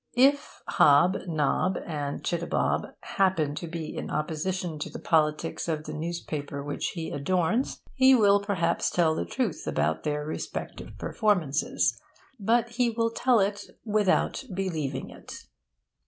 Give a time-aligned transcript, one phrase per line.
[0.17, 5.93] If Hob, Nob, and Chittabob happen to be in opposition to the politics of the
[5.93, 12.01] newspaper which he adorns, he will perhaps tell the truth about their respective performances.
[12.39, 15.43] But he will tell it without believing it.